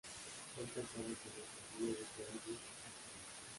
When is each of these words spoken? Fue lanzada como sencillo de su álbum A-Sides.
Fue 0.55 0.63
lanzada 0.63 0.87
como 0.95 1.07
sencillo 1.13 1.89
de 1.99 2.07
su 2.07 2.21
álbum 2.31 2.39
A-Sides. 2.41 2.59